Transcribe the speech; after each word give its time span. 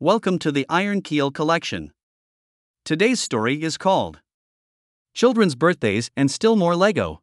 Welcome 0.00 0.38
to 0.38 0.52
the 0.52 0.64
Iron 0.68 1.02
Keel 1.02 1.32
Collection. 1.32 1.90
Today's 2.84 3.18
story 3.18 3.64
is 3.64 3.76
called 3.76 4.20
Children's 5.12 5.56
Birthdays 5.56 6.08
and 6.16 6.30
Still 6.30 6.54
More 6.54 6.76
Lego. 6.76 7.20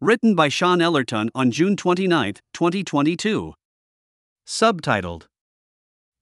Written 0.00 0.34
by 0.34 0.48
Shôn 0.48 0.82
Ellerton 0.82 1.30
on 1.32 1.52
June 1.52 1.76
29, 1.76 2.34
2022. 2.52 3.54
Subtitled 4.44 5.26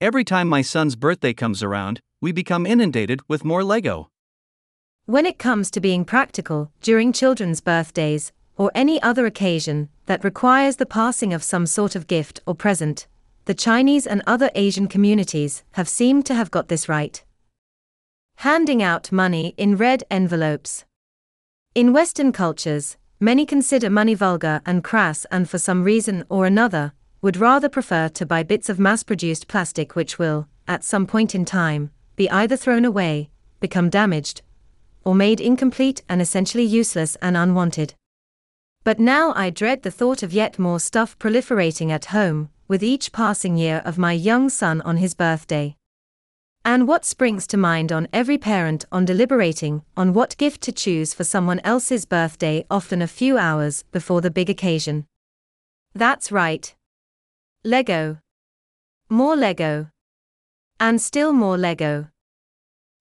Every 0.02 0.22
time 0.22 0.50
my 0.50 0.60
son's 0.60 0.96
birthday 0.96 1.32
comes 1.32 1.62
around, 1.62 2.02
we 2.20 2.30
become 2.30 2.66
inundated 2.66 3.22
with 3.26 3.42
more 3.42 3.64
Lego. 3.64 4.10
When 5.06 5.24
it 5.24 5.38
comes 5.38 5.70
to 5.70 5.80
being 5.80 6.04
practical 6.04 6.72
during 6.82 7.10
children's 7.10 7.62
birthdays, 7.62 8.32
or 8.58 8.70
any 8.74 9.00
other 9.00 9.24
occasion 9.24 9.88
that 10.04 10.24
requires 10.24 10.76
the 10.76 10.84
passing 10.84 11.32
of 11.32 11.42
some 11.42 11.64
sort 11.64 11.96
of 11.96 12.06
gift 12.06 12.40
or 12.46 12.54
present, 12.54 13.06
the 13.46 13.54
Chinese 13.54 14.06
and 14.06 14.22
other 14.26 14.50
Asian 14.54 14.88
communities 14.88 15.62
have 15.72 15.88
seemed 15.88 16.24
to 16.26 16.34
have 16.34 16.50
got 16.50 16.68
this 16.68 16.88
right. 16.88 17.22
Handing 18.36 18.82
out 18.82 19.12
money 19.12 19.54
in 19.58 19.76
red 19.76 20.02
envelopes. 20.10 20.84
In 21.74 21.92
Western 21.92 22.32
cultures, 22.32 22.96
many 23.20 23.44
consider 23.44 23.90
money 23.90 24.14
vulgar 24.14 24.62
and 24.64 24.82
crass, 24.82 25.26
and 25.30 25.48
for 25.48 25.58
some 25.58 25.84
reason 25.84 26.24
or 26.28 26.46
another, 26.46 26.92
would 27.20 27.36
rather 27.36 27.68
prefer 27.68 28.08
to 28.08 28.26
buy 28.26 28.42
bits 28.42 28.68
of 28.68 28.78
mass 28.78 29.02
produced 29.02 29.46
plastic 29.46 29.94
which 29.94 30.18
will, 30.18 30.48
at 30.66 30.84
some 30.84 31.06
point 31.06 31.34
in 31.34 31.44
time, 31.44 31.90
be 32.16 32.30
either 32.30 32.56
thrown 32.56 32.84
away, 32.84 33.30
become 33.60 33.90
damaged, 33.90 34.40
or 35.04 35.14
made 35.14 35.40
incomplete 35.40 36.02
and 36.08 36.22
essentially 36.22 36.64
useless 36.64 37.16
and 37.20 37.36
unwanted. 37.36 37.94
But 38.84 38.98
now 38.98 39.32
I 39.34 39.50
dread 39.50 39.82
the 39.82 39.90
thought 39.90 40.22
of 40.22 40.32
yet 40.32 40.58
more 40.58 40.80
stuff 40.80 41.18
proliferating 41.18 41.90
at 41.90 42.06
home, 42.06 42.50
with 42.68 42.82
each 42.82 43.12
passing 43.12 43.56
year 43.56 43.82
of 43.84 43.98
my 43.98 44.12
young 44.12 44.48
son 44.48 44.80
on 44.82 44.96
his 44.98 45.14
birthday. 45.14 45.76
And 46.64 46.88
what 46.88 47.04
springs 47.04 47.46
to 47.48 47.58
mind 47.58 47.92
on 47.92 48.08
every 48.12 48.38
parent 48.38 48.86
on 48.90 49.04
deliberating 49.04 49.82
on 49.96 50.14
what 50.14 50.36
gift 50.38 50.62
to 50.62 50.72
choose 50.72 51.12
for 51.12 51.22
someone 51.22 51.60
else's 51.60 52.06
birthday, 52.06 52.64
often 52.70 53.02
a 53.02 53.06
few 53.06 53.36
hours 53.36 53.82
before 53.92 54.22
the 54.22 54.30
big 54.30 54.48
occasion? 54.48 55.06
That's 55.94 56.32
right. 56.32 56.74
Lego. 57.64 58.18
More 59.10 59.36
Lego. 59.36 59.90
And 60.80 61.00
still 61.00 61.32
more 61.32 61.58
Lego. 61.58 62.08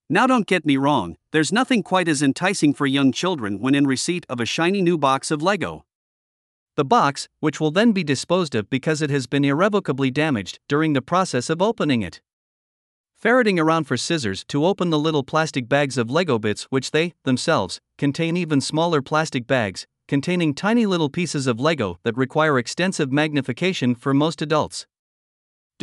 Now, 0.10 0.28
don't 0.28 0.46
get 0.46 0.66
me 0.66 0.76
wrong, 0.76 1.16
there's 1.32 1.54
nothing 1.54 1.82
quite 1.82 2.10
as 2.10 2.22
enticing 2.22 2.74
for 2.74 2.86
young 2.86 3.14
children 3.14 3.60
when 3.60 3.74
in 3.74 3.88
receipt 3.88 4.26
of 4.28 4.42
a 4.42 4.46
shiny 4.46 4.82
new 4.82 4.98
box 4.98 5.32
of 5.32 5.42
Lego. 5.42 5.86
The 6.76 6.86
box, 6.86 7.28
which 7.40 7.60
will 7.60 7.70
then 7.70 7.92
be 7.92 8.04
disposed 8.04 8.56
of 8.56 8.70
because 8.70 9.02
it 9.02 9.12
has 9.12 9.28
been 9.28 9.46
irrevocably 9.46 10.10
damaged 10.10 10.60
during 10.68 10.94
the 10.94 11.04
process 11.04 11.50
of 11.50 11.62
opening 11.62 12.02
it. 12.02 12.20
Ferreting 13.16 13.60
around 13.60 13.84
for 13.84 13.96
scissors 13.96 14.44
to 14.46 14.66
open 14.66 14.90
the 14.90 15.00
little 15.00 15.24
plastic 15.24 15.70
bags 15.70 15.98
of 15.98 16.10
Lego 16.10 16.40
bits, 16.40 16.64
which 16.72 16.92
they, 16.92 17.14
themselves, 17.26 17.80
contain 17.98 18.36
even 18.36 18.60
smaller 18.60 19.02
plastic 19.02 19.46
bags, 19.46 19.86
containing 20.08 20.54
tiny 20.54 20.86
little 20.86 21.10
pieces 21.10 21.48
of 21.48 21.60
Lego 21.60 22.00
that 22.04 22.18
require 22.18 22.58
extensive 22.58 23.12
magnification 23.12 23.94
for 23.94 24.14
most 24.14 24.42
adults. 24.42 24.88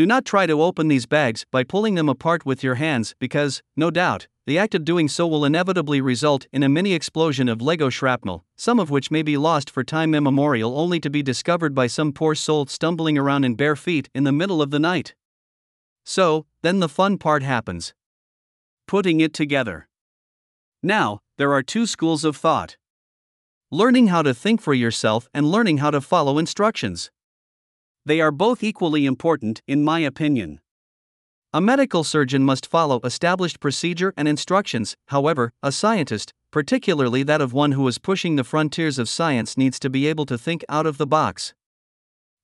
Do 0.01 0.07
not 0.07 0.25
try 0.25 0.47
to 0.47 0.63
open 0.63 0.89
these 0.89 1.05
bags 1.05 1.45
by 1.51 1.63
pulling 1.63 1.95
them 1.95 2.09
apart 2.09 2.47
with 2.47 2.65
your 2.65 2.77
hands 2.77 3.15
because, 3.19 3.63
no 3.77 3.91
doubt, 3.91 4.29
the 4.47 4.57
act 4.57 4.75
of 4.75 4.83
doing 4.83 5.09
so 5.09 5.27
will 5.27 5.45
inevitably 5.45 6.01
result 6.01 6.47
in 6.55 6.63
a 6.63 6.71
mini 6.71 6.95
explosion 6.95 7.51
of 7.51 7.61
Lego 7.61 7.91
shrapnel, 7.91 8.47
some 8.57 8.81
of 8.81 8.89
which 8.89 9.11
may 9.11 9.21
be 9.21 9.37
lost 9.37 9.69
for 9.69 9.85
time 9.85 10.15
immemorial 10.15 10.79
only 10.79 11.01
to 11.01 11.11
be 11.11 11.23
discovered 11.23 11.75
by 11.75 11.87
some 11.87 12.15
poor 12.15 12.35
soul 12.35 12.65
stumbling 12.65 13.19
around 13.19 13.45
in 13.45 13.57
bare 13.57 13.77
feet 13.77 14.09
in 14.15 14.25
the 14.25 14.33
middle 14.33 14.63
of 14.63 14.71
the 14.71 14.79
night. 14.79 15.15
So, 16.03 16.47
then 16.63 16.81
the 16.81 16.89
fun 16.89 17.19
part 17.19 17.43
happens 17.43 17.93
putting 18.87 19.21
it 19.21 19.35
together. 19.35 19.87
Now, 20.83 21.21
there 21.37 21.53
are 21.53 21.63
two 21.63 21.85
schools 21.85 22.25
of 22.25 22.39
thought 22.39 22.79
learning 23.71 24.07
how 24.07 24.23
to 24.23 24.33
think 24.33 24.63
for 24.63 24.73
yourself 24.73 25.29
and 25.35 25.53
learning 25.53 25.77
how 25.77 25.91
to 25.91 26.01
follow 26.01 26.39
instructions. 26.39 27.11
They 28.07 28.21
are 28.21 28.31
both 28.31 28.63
equally 28.63 29.07
important, 29.07 29.63
in 29.67 29.85
my 29.85 30.01
opinion. 30.01 30.61
A 31.53 31.61
medical 31.61 32.05
surgeon 32.05 32.45
must 32.45 32.67
follow 32.67 33.01
established 33.03 33.61
procedure 33.61 34.15
and 34.17 34.29
instructions, 34.29 34.97
however, 35.09 35.53
a 35.63 35.73
scientist, 35.73 36.33
particularly 36.51 37.23
that 37.25 37.41
of 37.41 37.53
one 37.53 37.73
who 37.73 37.87
is 37.89 37.99
pushing 37.99 38.37
the 38.37 38.45
frontiers 38.45 38.99
of 38.99 39.09
science, 39.09 39.57
needs 39.57 39.79
to 39.81 39.91
be 39.91 40.07
able 40.07 40.27
to 40.27 40.39
think 40.39 40.65
out 40.69 40.87
of 40.87 40.97
the 40.97 41.07
box. 41.07 41.53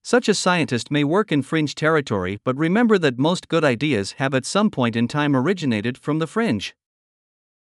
Such 0.02 0.28
a 0.28 0.34
scientist 0.34 0.90
may 0.90 1.04
work 1.04 1.32
in 1.32 1.42
fringe 1.42 1.74
territory, 1.74 2.38
but 2.44 2.56
remember 2.56 2.98
that 2.98 3.18
most 3.18 3.48
good 3.48 3.64
ideas 3.64 4.12
have 4.18 4.34
at 4.34 4.44
some 4.44 4.70
point 4.70 4.94
in 4.94 5.08
time 5.08 5.34
originated 5.34 5.98
from 5.98 6.18
the 6.18 6.26
fringe. 6.26 6.76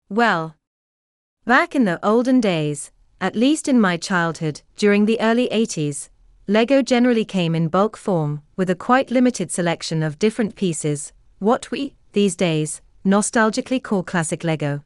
Well, 0.09 0.55
back 1.45 1.75
in 1.75 1.85
the 1.85 2.05
olden 2.05 2.41
days, 2.41 2.91
at 3.21 3.35
least 3.35 3.67
in 3.67 3.79
my 3.79 3.95
childhood, 3.97 4.61
during 4.75 5.05
the 5.05 5.19
early 5.21 5.47
80s, 5.49 6.09
Lego 6.47 6.81
generally 6.81 7.23
came 7.23 7.55
in 7.55 7.69
bulk 7.69 7.95
form, 7.95 8.41
with 8.57 8.69
a 8.69 8.75
quite 8.75 9.09
limited 9.09 9.49
selection 9.49 10.03
of 10.03 10.19
different 10.19 10.57
pieces, 10.57 11.13
what 11.39 11.71
we, 11.71 11.95
these 12.11 12.35
days, 12.35 12.81
nostalgically 13.05 13.81
call 13.81 14.03
classic 14.03 14.43
Lego. 14.43 14.83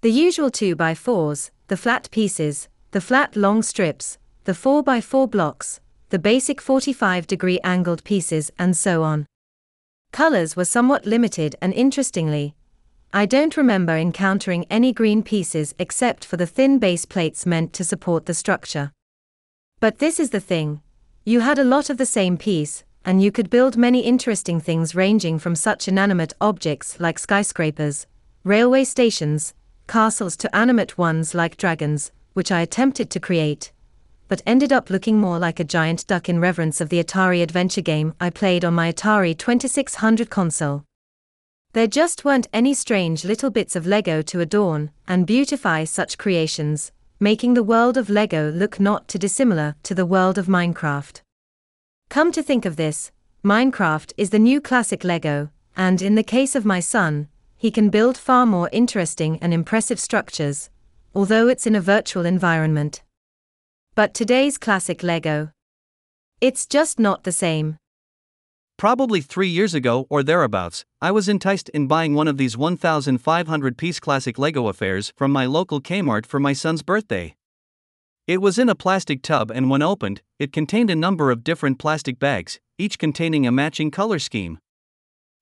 The 0.00 0.10
usual 0.10 0.50
2x4s, 0.50 1.50
the 1.68 1.76
flat 1.76 2.10
pieces, 2.10 2.70
the 2.92 3.02
flat 3.02 3.36
long 3.36 3.62
strips, 3.62 4.16
the 4.44 4.52
4x4 4.52 5.30
blocks, 5.30 5.80
the 6.08 6.18
basic 6.18 6.58
45 6.58 7.26
degree 7.26 7.60
angled 7.62 8.02
pieces, 8.02 8.50
and 8.58 8.74
so 8.74 9.02
on. 9.02 9.26
Colors 10.10 10.56
were 10.56 10.64
somewhat 10.64 11.04
limited, 11.04 11.54
and 11.60 11.74
interestingly, 11.74 12.54
I 13.12 13.26
don't 13.26 13.58
remember 13.58 13.94
encountering 13.94 14.64
any 14.70 14.94
green 14.94 15.22
pieces 15.22 15.74
except 15.78 16.24
for 16.24 16.38
the 16.38 16.46
thin 16.46 16.78
base 16.78 17.04
plates 17.04 17.44
meant 17.44 17.74
to 17.74 17.84
support 17.84 18.24
the 18.24 18.32
structure. 18.32 18.90
But 19.82 19.98
this 19.98 20.20
is 20.20 20.30
the 20.30 20.38
thing 20.38 20.80
you 21.24 21.40
had 21.40 21.58
a 21.58 21.64
lot 21.64 21.90
of 21.90 21.96
the 21.98 22.06
same 22.06 22.36
piece, 22.36 22.84
and 23.04 23.20
you 23.20 23.32
could 23.32 23.50
build 23.50 23.76
many 23.76 24.02
interesting 24.02 24.60
things 24.60 24.94
ranging 24.94 25.40
from 25.40 25.56
such 25.56 25.88
inanimate 25.88 26.32
objects 26.40 27.00
like 27.00 27.18
skyscrapers, 27.18 28.06
railway 28.44 28.84
stations, 28.84 29.54
castles 29.88 30.36
to 30.36 30.54
animate 30.54 30.98
ones 30.98 31.34
like 31.34 31.56
dragons, 31.56 32.12
which 32.32 32.52
I 32.52 32.60
attempted 32.60 33.10
to 33.10 33.18
create, 33.18 33.72
but 34.28 34.40
ended 34.46 34.72
up 34.72 34.88
looking 34.88 35.18
more 35.18 35.40
like 35.40 35.58
a 35.58 35.64
giant 35.64 36.06
duck 36.06 36.28
in 36.28 36.38
reverence 36.38 36.80
of 36.80 36.88
the 36.88 37.02
Atari 37.02 37.42
adventure 37.42 37.80
game 37.80 38.14
I 38.20 38.30
played 38.30 38.64
on 38.64 38.74
my 38.74 38.92
Atari 38.92 39.36
2600 39.36 40.30
console. 40.30 40.84
There 41.72 41.88
just 41.88 42.24
weren't 42.24 42.46
any 42.52 42.72
strange 42.72 43.24
little 43.24 43.50
bits 43.50 43.74
of 43.74 43.88
Lego 43.88 44.22
to 44.22 44.38
adorn 44.38 44.92
and 45.08 45.26
beautify 45.26 45.82
such 45.82 46.18
creations, 46.18 46.92
making 47.22 47.54
the 47.54 47.62
world 47.62 47.96
of 47.96 48.10
LEGO 48.10 48.50
look 48.50 48.80
not 48.80 49.06
too 49.06 49.16
dissimilar 49.16 49.76
to 49.84 49.94
the 49.94 50.04
world 50.04 50.38
of 50.38 50.46
Minecraft. 50.46 51.20
Come 52.10 52.32
to 52.32 52.42
think 52.42 52.64
of 52.64 52.74
this, 52.74 53.12
Minecraft 53.44 54.12
is 54.16 54.30
the 54.30 54.40
new 54.40 54.60
classic 54.60 55.04
LEGO, 55.04 55.48
and 55.76 56.02
in 56.02 56.16
the 56.16 56.24
case 56.24 56.56
of 56.56 56.64
my 56.64 56.80
son, 56.80 57.28
he 57.56 57.70
can 57.70 57.90
build 57.90 58.18
far 58.18 58.44
more 58.44 58.68
interesting 58.72 59.38
and 59.40 59.54
impressive 59.54 60.00
structures, 60.00 60.68
although 61.14 61.46
it's 61.46 61.64
in 61.64 61.76
a 61.76 61.80
virtual 61.80 62.26
environment. 62.26 63.04
But 63.94 64.14
today's 64.14 64.58
classic 64.58 65.04
LEGO, 65.04 65.52
it's 66.40 66.66
just 66.66 66.98
not 66.98 67.22
the 67.22 67.30
same. 67.30 67.76
Probably 68.82 69.20
three 69.20 69.46
years 69.46 69.74
ago 69.74 70.08
or 70.10 70.24
thereabouts, 70.24 70.84
I 71.00 71.12
was 71.12 71.28
enticed 71.28 71.68
in 71.68 71.86
buying 71.86 72.14
one 72.14 72.26
of 72.26 72.36
these 72.36 72.56
1,500 72.56 73.78
piece 73.78 74.00
classic 74.00 74.40
Lego 74.40 74.66
affairs 74.66 75.12
from 75.14 75.30
my 75.30 75.46
local 75.46 75.80
Kmart 75.80 76.26
for 76.26 76.40
my 76.40 76.52
son's 76.52 76.82
birthday. 76.82 77.36
It 78.26 78.42
was 78.42 78.58
in 78.58 78.68
a 78.68 78.74
plastic 78.74 79.22
tub, 79.22 79.52
and 79.52 79.70
when 79.70 79.82
opened, 79.82 80.20
it 80.40 80.52
contained 80.52 80.90
a 80.90 80.96
number 80.96 81.30
of 81.30 81.44
different 81.44 81.78
plastic 81.78 82.18
bags, 82.18 82.58
each 82.76 82.98
containing 82.98 83.46
a 83.46 83.52
matching 83.52 83.92
color 83.92 84.18
scheme. 84.18 84.58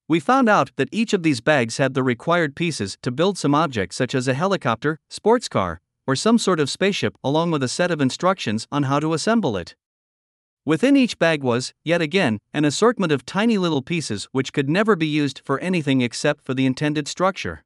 We 0.06 0.20
found 0.20 0.50
out 0.50 0.72
that 0.76 0.90
each 0.92 1.14
of 1.14 1.22
these 1.22 1.40
bags 1.40 1.78
had 1.78 1.94
the 1.94 2.02
required 2.02 2.54
pieces 2.54 2.98
to 3.00 3.10
build 3.10 3.38
some 3.38 3.54
object 3.54 3.94
such 3.94 4.14
as 4.14 4.28
a 4.28 4.34
helicopter, 4.34 4.98
sports 5.08 5.48
car, 5.48 5.80
or 6.06 6.14
some 6.14 6.36
sort 6.36 6.60
of 6.60 6.68
spaceship, 6.68 7.16
along 7.24 7.52
with 7.52 7.62
a 7.62 7.68
set 7.68 7.90
of 7.90 8.02
instructions 8.02 8.66
on 8.70 8.82
how 8.82 9.00
to 9.00 9.14
assemble 9.14 9.56
it. 9.56 9.76
Within 10.64 10.96
each 10.96 11.18
bag 11.18 11.42
was, 11.42 11.72
yet 11.84 12.02
again, 12.02 12.38
an 12.52 12.64
assortment 12.64 13.12
of 13.12 13.24
tiny 13.24 13.56
little 13.56 13.82
pieces 13.82 14.28
which 14.32 14.52
could 14.52 14.68
never 14.68 14.94
be 14.94 15.06
used 15.06 15.40
for 15.44 15.58
anything 15.60 16.02
except 16.02 16.44
for 16.44 16.52
the 16.52 16.66
intended 16.66 17.08
structure. 17.08 17.64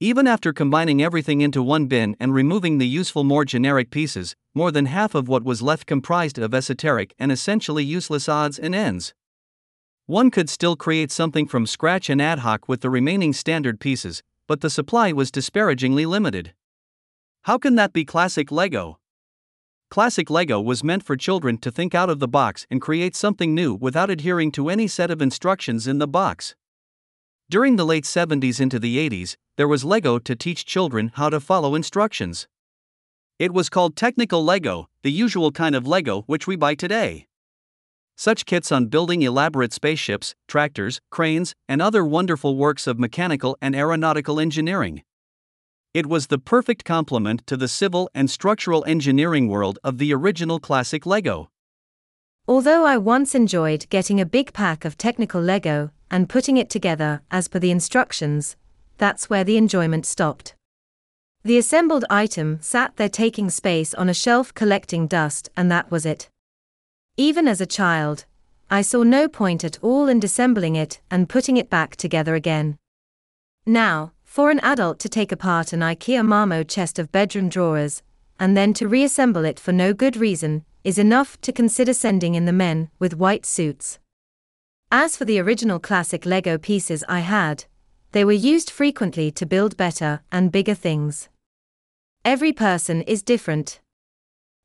Even 0.00 0.26
after 0.26 0.52
combining 0.52 1.00
everything 1.00 1.42
into 1.42 1.62
one 1.62 1.86
bin 1.86 2.16
and 2.18 2.34
removing 2.34 2.78
the 2.78 2.88
useful 2.88 3.22
more 3.22 3.44
generic 3.44 3.90
pieces, 3.90 4.34
more 4.52 4.72
than 4.72 4.86
half 4.86 5.14
of 5.14 5.28
what 5.28 5.44
was 5.44 5.62
left 5.62 5.86
comprised 5.86 6.38
of 6.38 6.52
esoteric 6.52 7.14
and 7.20 7.30
essentially 7.30 7.84
useless 7.84 8.28
odds 8.28 8.58
and 8.58 8.74
ends. 8.74 9.14
One 10.06 10.32
could 10.32 10.50
still 10.50 10.74
create 10.74 11.12
something 11.12 11.46
from 11.46 11.66
scratch 11.66 12.10
and 12.10 12.20
ad 12.20 12.40
hoc 12.40 12.68
with 12.68 12.80
the 12.80 12.90
remaining 12.90 13.32
standard 13.32 13.78
pieces, 13.78 14.24
but 14.48 14.60
the 14.60 14.70
supply 14.70 15.12
was 15.12 15.30
disparagingly 15.30 16.04
limited. 16.04 16.52
How 17.42 17.56
can 17.56 17.76
that 17.76 17.92
be 17.92 18.04
classic 18.04 18.50
Lego? 18.50 18.98
Classic 19.92 20.30
Lego 20.30 20.58
was 20.58 20.82
meant 20.82 21.02
for 21.02 21.18
children 21.18 21.58
to 21.58 21.70
think 21.70 21.94
out 21.94 22.08
of 22.08 22.18
the 22.18 22.26
box 22.26 22.66
and 22.70 22.80
create 22.80 23.14
something 23.14 23.54
new 23.54 23.74
without 23.74 24.08
adhering 24.08 24.50
to 24.52 24.70
any 24.70 24.88
set 24.88 25.10
of 25.10 25.20
instructions 25.20 25.86
in 25.86 25.98
the 25.98 26.08
box. 26.08 26.54
During 27.50 27.76
the 27.76 27.84
late 27.84 28.04
70s 28.04 28.58
into 28.58 28.78
the 28.78 28.96
80s, 28.96 29.36
there 29.58 29.68
was 29.68 29.84
Lego 29.84 30.18
to 30.18 30.34
teach 30.34 30.64
children 30.64 31.10
how 31.16 31.28
to 31.28 31.40
follow 31.40 31.74
instructions. 31.74 32.48
It 33.38 33.52
was 33.52 33.68
called 33.68 33.94
Technical 33.94 34.42
Lego, 34.42 34.88
the 35.02 35.12
usual 35.12 35.52
kind 35.52 35.74
of 35.74 35.86
Lego 35.86 36.22
which 36.22 36.46
we 36.46 36.56
buy 36.56 36.74
today. 36.74 37.26
Such 38.16 38.46
kits 38.46 38.72
on 38.72 38.86
building 38.86 39.20
elaborate 39.20 39.74
spaceships, 39.74 40.34
tractors, 40.48 41.02
cranes, 41.10 41.54
and 41.68 41.82
other 41.82 42.02
wonderful 42.02 42.56
works 42.56 42.86
of 42.86 42.98
mechanical 42.98 43.58
and 43.60 43.76
aeronautical 43.76 44.40
engineering. 44.40 45.02
It 45.94 46.06
was 46.06 46.28
the 46.28 46.38
perfect 46.38 46.86
complement 46.86 47.46
to 47.46 47.54
the 47.54 47.68
civil 47.68 48.08
and 48.14 48.30
structural 48.30 48.82
engineering 48.86 49.48
world 49.48 49.78
of 49.84 49.98
the 49.98 50.14
original 50.14 50.58
classic 50.58 51.04
Lego. 51.04 51.50
Although 52.48 52.86
I 52.86 52.96
once 52.96 53.34
enjoyed 53.34 53.86
getting 53.90 54.18
a 54.18 54.24
big 54.24 54.54
pack 54.54 54.86
of 54.86 54.96
technical 54.96 55.42
Lego 55.42 55.90
and 56.10 56.30
putting 56.30 56.56
it 56.56 56.70
together 56.70 57.20
as 57.30 57.46
per 57.46 57.58
the 57.58 57.70
instructions, 57.70 58.56
that's 58.96 59.28
where 59.28 59.44
the 59.44 59.58
enjoyment 59.58 60.06
stopped. 60.06 60.54
The 61.44 61.58
assembled 61.58 62.06
item 62.08 62.58
sat 62.62 62.96
there 62.96 63.10
taking 63.10 63.50
space 63.50 63.92
on 63.92 64.08
a 64.08 64.14
shelf 64.14 64.54
collecting 64.54 65.06
dust, 65.06 65.50
and 65.58 65.70
that 65.70 65.90
was 65.90 66.06
it. 66.06 66.30
Even 67.18 67.46
as 67.46 67.60
a 67.60 67.66
child, 67.66 68.24
I 68.70 68.80
saw 68.80 69.02
no 69.02 69.28
point 69.28 69.62
at 69.62 69.78
all 69.82 70.08
in 70.08 70.20
disassembling 70.20 70.74
it 70.74 71.02
and 71.10 71.28
putting 71.28 71.58
it 71.58 71.68
back 71.68 71.96
together 71.96 72.34
again. 72.34 72.78
Now, 73.66 74.12
for 74.32 74.50
an 74.50 74.60
adult 74.60 74.98
to 74.98 75.10
take 75.10 75.30
apart 75.30 75.74
an 75.74 75.80
IKEA 75.80 76.24
Malm 76.26 76.66
chest 76.66 76.98
of 76.98 77.12
bedroom 77.12 77.50
drawers, 77.50 78.02
and 78.40 78.56
then 78.56 78.72
to 78.72 78.88
reassemble 78.88 79.44
it 79.44 79.60
for 79.60 79.72
no 79.72 79.92
good 79.92 80.16
reason, 80.16 80.64
is 80.84 80.96
enough 80.96 81.38
to 81.42 81.52
consider 81.52 81.92
sending 81.92 82.34
in 82.34 82.46
the 82.46 82.52
men 82.66 82.88
with 82.98 83.14
white 83.14 83.44
suits. 83.44 83.98
As 84.90 85.18
for 85.18 85.26
the 85.26 85.38
original 85.38 85.78
classic 85.78 86.24
Lego 86.24 86.56
pieces 86.56 87.04
I 87.10 87.20
had, 87.20 87.66
they 88.12 88.24
were 88.24 88.32
used 88.32 88.70
frequently 88.70 89.30
to 89.32 89.44
build 89.44 89.76
better 89.76 90.22
and 90.32 90.50
bigger 90.50 90.74
things. 90.74 91.28
Every 92.24 92.54
person 92.54 93.02
is 93.02 93.22
different. 93.22 93.82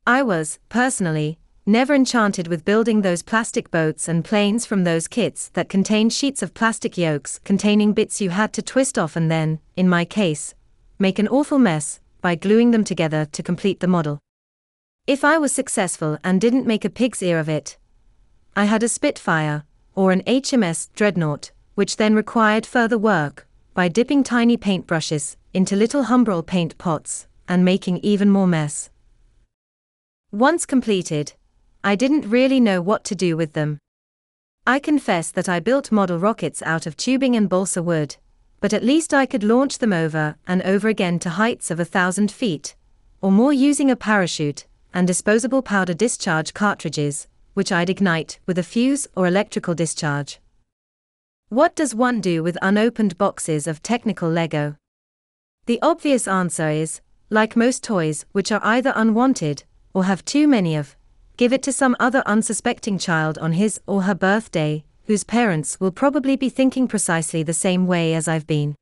I 0.05 0.23
was, 0.23 0.59
personally, 0.69 1.39
never 1.67 1.93
enchanted 1.93 2.47
with 2.47 2.63
building 2.63 3.01
those 3.01 3.21
plastic 3.21 3.69
boats 3.69 4.07
and 4.07 4.23
planes 4.23 4.65
from 4.65 4.85
those 4.85 5.05
kits 5.05 5.49
that 5.49 5.67
contained 5.67 6.13
sheets 6.13 6.41
of 6.41 6.53
plastic 6.53 6.97
yokes 6.97 7.39
containing 7.43 7.91
bits 7.91 8.21
you 8.21 8.29
had 8.29 8.53
to 8.53 8.61
twist 8.61 8.97
off 8.97 9.17
and 9.17 9.29
then, 9.29 9.59
in 9.75 9.89
my 9.89 10.05
case, 10.05 10.55
make 10.97 11.19
an 11.19 11.27
awful 11.27 11.59
mess 11.59 11.99
by 12.21 12.35
gluing 12.35 12.71
them 12.71 12.85
together 12.85 13.25
to 13.25 13.43
complete 13.43 13.81
the 13.81 13.87
model. 13.87 14.17
If 15.05 15.25
I 15.25 15.37
was 15.37 15.51
successful 15.51 16.17
and 16.23 16.39
didn't 16.39 16.65
make 16.65 16.85
a 16.85 16.89
pig's 16.89 17.21
ear 17.21 17.37
of 17.37 17.49
it, 17.49 17.77
I 18.55 18.63
had 18.63 18.81
a 18.81 18.87
Spitfire, 18.87 19.65
or 19.93 20.13
an 20.13 20.23
HMS 20.23 20.87
Dreadnought, 20.93 21.51
which 21.75 21.97
then 21.97 22.15
required 22.15 22.65
further 22.65 22.97
work 22.97 23.45
by 23.73 23.89
dipping 23.89 24.23
tiny 24.23 24.57
paintbrushes 24.57 25.35
into 25.53 25.75
little 25.75 26.05
Humbrol 26.05 26.45
paint 26.45 26.77
pots 26.77 27.27
and 27.47 27.65
making 27.65 27.97
even 27.97 28.29
more 28.29 28.47
mess. 28.47 28.89
Once 30.31 30.65
completed, 30.65 31.33
I 31.83 31.95
didn't 31.95 32.29
really 32.29 32.59
know 32.59 32.81
what 32.81 33.03
to 33.05 33.15
do 33.15 33.37
with 33.37 33.53
them. 33.53 33.79
I 34.65 34.79
confess 34.79 35.31
that 35.31 35.47
I 35.47 35.59
built 35.59 35.91
model 35.91 36.19
rockets 36.19 36.61
out 36.63 36.85
of 36.85 36.97
tubing 36.97 37.35
and 37.35 37.47
balsa 37.47 37.81
wood, 37.81 38.17
but 38.59 38.73
at 38.73 38.83
least 38.83 39.13
I 39.13 39.25
could 39.25 39.43
launch 39.43 39.77
them 39.77 39.93
over 39.93 40.35
and 40.45 40.61
over 40.63 40.89
again 40.89 41.19
to 41.19 41.29
heights 41.29 41.71
of 41.71 41.79
a 41.79 41.85
thousand 41.85 42.31
feet, 42.31 42.75
or 43.21 43.31
more 43.31 43.53
using 43.53 43.89
a 43.89 43.95
parachute 43.95 44.65
and 44.93 45.07
disposable 45.07 45.61
powder 45.61 45.93
discharge 45.93 46.53
cartridges, 46.53 47.27
which 47.53 47.71
I'd 47.71 47.89
ignite 47.89 48.39
with 48.45 48.57
a 48.57 48.63
fuse 48.63 49.07
or 49.15 49.25
electrical 49.27 49.73
discharge. 49.73 50.39
What 51.49 51.75
does 51.75 51.95
one 51.95 52.19
do 52.19 52.43
with 52.43 52.57
unopened 52.61 53.17
boxes 53.17 53.67
of 53.67 53.81
technical 53.81 54.29
Lego? 54.29 54.75
The 55.65 55.79
obvious 55.81 56.27
answer 56.27 56.69
is, 56.69 56.99
like 57.29 57.55
most 57.55 57.85
toys 57.85 58.25
which 58.33 58.51
are 58.51 58.59
either 58.63 58.91
unwanted 58.95 59.63
or 59.93 60.03
have 60.03 60.25
too 60.25 60.45
many 60.47 60.75
of, 60.75 60.96
give 61.37 61.53
it 61.53 61.63
to 61.63 61.71
some 61.71 61.95
other 61.99 62.23
unsuspecting 62.25 62.97
child 62.97 63.37
on 63.37 63.53
his 63.53 63.79
or 63.87 64.01
her 64.01 64.15
birthday, 64.15 64.83
whose 65.05 65.23
parents 65.23 65.79
will 65.79 65.91
probably 65.91 66.35
be 66.35 66.49
thinking 66.49 66.87
precisely 66.87 67.43
the 67.43 67.53
same 67.53 67.87
way 67.87 68.13
as 68.15 68.27
I've 68.27 68.47
been. 68.47 68.75